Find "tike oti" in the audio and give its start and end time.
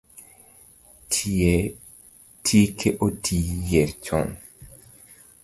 2.59-3.37